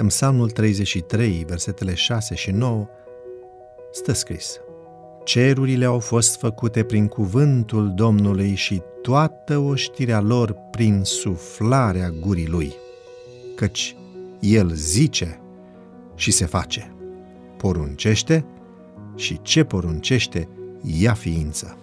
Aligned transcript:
În 0.00 0.06
Psalmul 0.06 0.50
33, 0.50 1.44
versetele 1.46 1.94
6 1.94 2.34
și 2.34 2.50
9, 2.50 2.86
stă 3.92 4.12
scris 4.12 4.60
Cerurile 5.24 5.84
au 5.84 5.98
fost 5.98 6.38
făcute 6.38 6.82
prin 6.82 7.06
cuvântul 7.06 7.92
Domnului 7.94 8.54
și 8.54 8.82
toată 9.02 9.58
oștirea 9.58 10.20
lor 10.20 10.52
prin 10.70 11.00
suflarea 11.02 12.10
gurii 12.10 12.46
lui, 12.46 12.74
căci 13.54 13.96
el 14.40 14.70
zice 14.74 15.40
și 16.14 16.30
se 16.30 16.46
face, 16.46 16.94
poruncește 17.56 18.44
și 19.16 19.42
ce 19.42 19.64
poruncește 19.64 20.48
ia 20.82 21.14
ființă. 21.14 21.78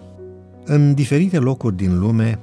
În 0.64 0.94
diferite 0.94 1.38
locuri 1.38 1.76
din 1.76 1.98
lume, 1.98 2.40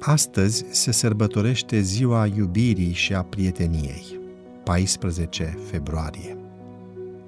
astăzi 0.00 0.64
se 0.70 0.92
sărbătorește 0.92 1.80
ziua 1.80 2.26
iubirii 2.26 2.92
și 2.92 3.14
a 3.14 3.22
prieteniei, 3.22 4.22
14 4.64 5.58
februarie. 5.70 6.36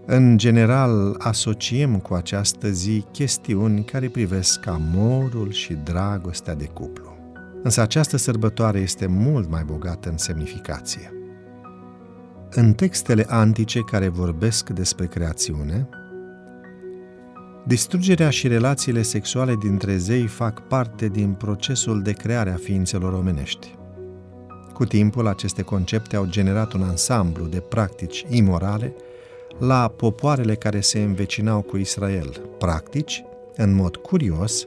În 0.06 0.38
general, 0.38 1.14
asociem 1.18 1.98
cu 1.98 2.14
această 2.14 2.68
zi 2.68 3.04
chestiuni 3.12 3.84
care 3.84 4.09
privesc 4.09 4.66
amorul 4.66 5.50
și 5.50 5.74
dragostea 5.74 6.54
de 6.54 6.64
cuplu. 6.64 7.16
Însă 7.62 7.80
această 7.80 8.16
sărbătoare 8.16 8.78
este 8.78 9.06
mult 9.06 9.50
mai 9.50 9.62
bogată 9.64 10.09
în 10.09 10.16
semnificație. 10.16 11.10
În 12.50 12.72
textele 12.72 13.24
antice 13.28 13.80
care 13.80 14.09
vorbesc 14.09 14.70
despre 14.70 15.06
creațiune, 15.06 15.88
distrugerea 17.66 18.30
și 18.30 18.48
relațiile 18.48 19.02
sexuale 19.02 19.54
dintre 19.54 19.96
zei 19.96 20.26
fac 20.26 20.60
parte 20.60 21.09
din 21.09 21.32
procesul 21.32 22.02
de 22.02 22.12
creare 22.12 22.50
a 22.50 22.56
ființelor 22.56 23.12
omenești. 23.12 23.74
Cu 24.77 24.85
timpul, 24.85 25.27
aceste 25.27 25.63
concepte 25.63 26.16
au 26.16 26.27
generat 26.27 26.73
un 26.73 26.82
ansamblu 26.82 27.46
de 27.46 27.60
practici 27.60 28.27
imorale 28.29 28.95
la 29.59 29.88
popoarele 29.88 30.55
care 30.55 30.80
se 30.80 31.02
învecinau 31.02 31.63
cu 31.63 31.77
Israel, 31.77 32.41
practici, 32.59 33.24
în 33.57 33.74
mod 33.74 33.96
curios, 33.96 34.66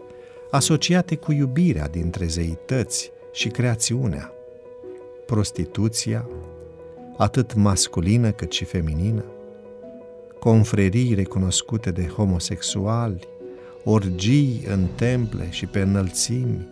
asociate 0.52 1.16
cu 1.16 1.32
iubirea 1.32 1.88
dintre 1.88 2.26
zeități 2.26 3.12
și 3.32 3.48
creațiunea, 3.48 4.32
prostituția, 5.26 6.30
atât 7.18 7.54
masculină 7.54 8.32
cât 8.32 8.52
și 8.52 8.66
feminină, 8.66 9.23
confrerii 10.40 11.14
recunoscute 11.14 11.92
de 11.92 12.08
homosexuali, 12.08 13.28
orgii 13.84 14.64
în 14.68 14.88
temple 14.96 15.48
și 15.50 15.66
pe 15.66 15.80
înălțimi, 15.80 16.68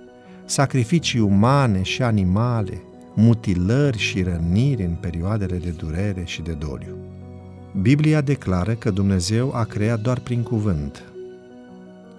sacrificii 0.46 1.20
umane 1.20 1.82
și 1.82 2.02
animale, 2.02 2.82
mutilări 3.20 3.98
și 3.98 4.23
răniri 4.23 4.84
în 4.84 4.96
perioadele 5.00 5.58
de 5.58 5.70
durere 5.70 6.23
și 6.26 6.42
de 6.42 6.52
doliu. 6.52 6.96
Biblia 7.82 8.22
declară 8.22 8.73
că 8.73 8.92
Dumnezeu 8.92 9.54
a 9.54 9.64
creat 9.64 10.00
doar 10.00 10.20
prin 10.20 10.44
cuvânt, 10.44 11.04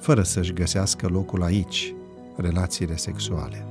fără 0.01 0.23
să-și 0.23 0.53
găsească 0.53 1.09
locul 1.09 1.43
aici, 1.43 1.95
relațiile 2.37 2.97
sexuale. 2.97 3.67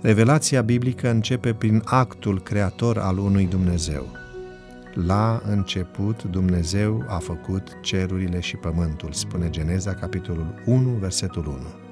Revelația 0.00 0.62
biblică 0.62 1.10
începe 1.10 1.52
prin 1.52 1.82
actul 1.84 2.40
creator 2.40 2.98
al 2.98 3.18
unui 3.18 3.46
Dumnezeu. 3.46 4.06
La 4.94 5.42
început 5.46 6.22
Dumnezeu 6.22 7.04
a 7.08 7.18
făcut 7.18 7.78
cerurile 7.82 8.40
și 8.40 8.56
pământul, 8.56 9.12
spune 9.12 9.50
Geneza, 9.50 9.94
capitolul 9.94 10.62
1, 10.66 10.88
versetul 10.90 11.46
1. 11.46 11.83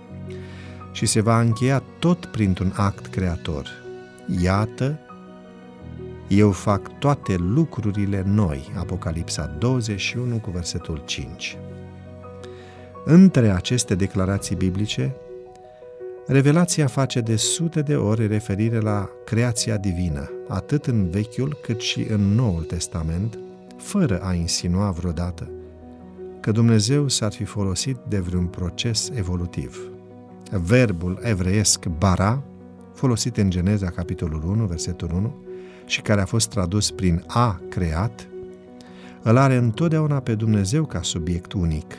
Și 1.02 1.08
se 1.08 1.20
va 1.20 1.40
încheia 1.40 1.82
tot 1.98 2.26
printr-un 2.26 2.72
act 2.76 3.06
creator. 3.06 3.68
Iată, 4.42 4.98
eu 6.28 6.50
fac 6.50 6.98
toate 6.98 7.36
lucrurile 7.36 8.22
noi, 8.26 8.72
Apocalipsa 8.78 9.56
21 9.58 10.38
cu 10.38 10.50
versetul 10.50 11.02
5. 11.04 11.56
Între 13.04 13.50
aceste 13.50 13.94
declarații 13.94 14.56
biblice 14.56 15.14
Revelația 16.26 16.86
face 16.86 17.20
de 17.20 17.36
sute 17.36 17.80
de 17.80 17.96
ori 17.96 18.26
referire 18.26 18.78
la 18.78 19.08
creația 19.24 19.76
divină, 19.76 20.30
atât 20.48 20.86
în 20.86 21.10
Vechiul 21.10 21.58
cât 21.62 21.80
și 21.80 22.06
în 22.10 22.34
Noul 22.34 22.62
Testament, 22.62 23.38
fără 23.76 24.20
a 24.20 24.32
insinua 24.32 24.90
vreodată 24.90 25.50
că 26.40 26.50
Dumnezeu 26.50 27.08
s-ar 27.08 27.32
fi 27.32 27.44
folosit 27.44 27.96
de 28.08 28.18
vreun 28.18 28.46
proces 28.46 29.10
evolutiv. 29.14 29.91
Verbul 30.58 31.18
evreiesc 31.22 31.86
bara, 31.86 32.42
folosit 32.94 33.36
în 33.36 33.50
Geneza 33.50 33.90
capitolul 33.90 34.42
1, 34.46 34.64
versetul 34.64 35.10
1, 35.14 35.44
și 35.86 36.00
care 36.00 36.20
a 36.20 36.24
fost 36.24 36.48
tradus 36.48 36.90
prin 36.90 37.24
a 37.26 37.60
creat, 37.68 38.28
îl 39.22 39.36
are 39.36 39.56
întotdeauna 39.56 40.20
pe 40.20 40.34
Dumnezeu 40.34 40.84
ca 40.84 41.02
subiect 41.02 41.52
unic, 41.52 41.94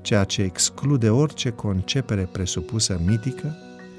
ceea 0.00 0.24
ce 0.24 0.42
exclude 0.42 1.10
orice 1.10 1.50
concepere 1.50 2.28
presupusă 2.32 3.00
mitică 3.06 3.56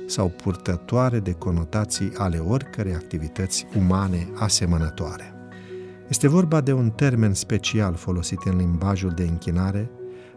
sau 0.08 0.28
purtătoare 0.30 1.20
de 1.20 1.32
conotații 1.32 2.12
ale 2.18 2.38
oricărei 2.38 2.94
activități 2.94 3.68
umane 3.78 4.28
asemănătoare. 4.36 5.34
Este 6.08 6.28
vorba 6.28 6.62
de 6.62 6.74
un 6.74 6.90
termen 6.90 7.34
special 7.34 7.94
folosit 7.94 8.40
în 8.44 8.58
limbajul 8.58 9.10
de 9.10 9.24
închinare 9.24 9.90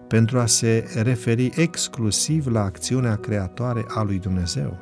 pentru 0.09 0.39
a 0.39 0.47
se 0.47 0.85
referi 1.03 1.51
exclusiv 1.57 2.47
la 2.47 2.63
acțiunea 2.63 3.17
creatoare 3.17 3.85
a 3.89 4.03
lui 4.03 4.19
Dumnezeu, 4.19 4.79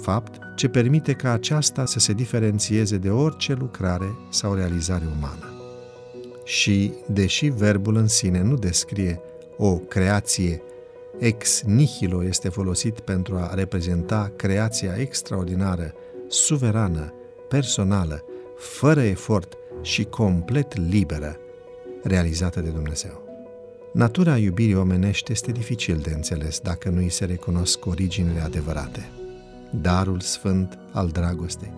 fapt 0.00 0.38
ce 0.56 0.68
permite 0.68 1.12
ca 1.12 1.32
aceasta 1.32 1.86
să 1.86 1.98
se 1.98 2.12
diferențieze 2.12 2.96
de 2.96 3.10
orice 3.10 3.54
lucrare 3.54 4.16
sau 4.30 4.54
realizare 4.54 5.04
umană. 5.16 5.54
Și, 6.44 6.92
deși 7.06 7.46
verbul 7.46 7.96
în 7.96 8.06
sine 8.06 8.42
nu 8.42 8.54
descrie 8.54 9.20
o 9.56 9.76
creație 9.76 10.62
ex 11.18 11.62
nihilo 11.62 12.24
este 12.24 12.48
folosit 12.48 13.00
pentru 13.00 13.36
a 13.36 13.54
reprezenta 13.54 14.32
creația 14.36 14.94
extraordinară, 14.96 15.94
suverană, 16.28 17.12
personală, 17.48 18.24
fără 18.56 19.02
efort 19.02 19.56
și 19.82 20.04
complet 20.04 20.76
liberă, 20.76 21.36
realizată 22.02 22.60
de 22.60 22.68
Dumnezeu. 22.68 23.29
Natura 23.92 24.36
iubirii 24.36 24.74
omenești 24.74 25.32
este 25.32 25.52
dificil 25.52 25.98
de 25.98 26.10
înțeles 26.14 26.60
dacă 26.60 26.88
nu 26.88 26.96
îi 26.96 27.10
se 27.10 27.24
recunosc 27.24 27.86
originile 27.86 28.40
adevărate. 28.40 29.08
Darul 29.70 30.20
sfânt 30.20 30.78
al 30.92 31.08
dragostei 31.08 31.72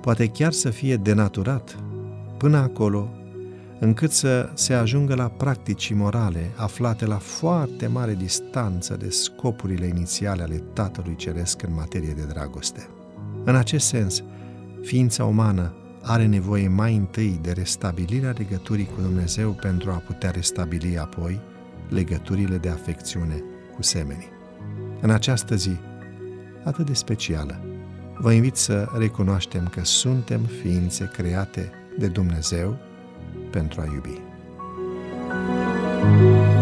poate 0.00 0.26
chiar 0.26 0.52
să 0.52 0.70
fie 0.70 0.96
denaturat 0.96 1.76
până 2.38 2.56
acolo 2.56 3.08
încât 3.80 4.10
să 4.10 4.50
se 4.54 4.74
ajungă 4.74 5.14
la 5.14 5.28
practici 5.28 5.92
morale 5.92 6.50
aflate 6.56 7.06
la 7.06 7.16
foarte 7.16 7.86
mare 7.86 8.14
distanță 8.14 8.96
de 8.96 9.08
scopurile 9.08 9.86
inițiale 9.86 10.42
ale 10.42 10.62
Tatălui 10.72 11.16
Ceresc 11.16 11.62
în 11.62 11.74
materie 11.74 12.12
de 12.12 12.24
dragoste. 12.28 12.88
În 13.44 13.56
acest 13.56 13.86
sens, 13.86 14.22
ființa 14.82 15.24
umană 15.24 15.74
are 16.02 16.26
nevoie 16.26 16.68
mai 16.68 16.96
întâi 16.96 17.38
de 17.42 17.52
restabilirea 17.52 18.34
legăturii 18.36 18.88
cu 18.94 19.00
Dumnezeu 19.00 19.50
pentru 19.50 19.90
a 19.90 20.02
putea 20.06 20.30
restabili 20.30 20.98
apoi 20.98 21.40
legăturile 21.88 22.56
de 22.56 22.68
afecțiune 22.68 23.42
cu 23.74 23.82
semenii. 23.82 24.28
În 25.00 25.10
această 25.10 25.54
zi, 25.54 25.76
atât 26.64 26.86
de 26.86 26.94
specială, 26.94 27.64
vă 28.18 28.32
invit 28.32 28.56
să 28.56 28.88
recunoaștem 28.98 29.68
că 29.68 29.84
suntem 29.84 30.40
ființe 30.40 31.10
create 31.12 31.70
de 31.98 32.06
Dumnezeu 32.06 32.76
pentru 33.50 33.80
a 33.80 33.84
iubi. 33.84 34.20
thank 36.04 36.48
you 36.48 36.53